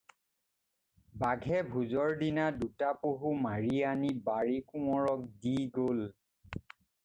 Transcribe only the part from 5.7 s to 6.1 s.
গ'ল।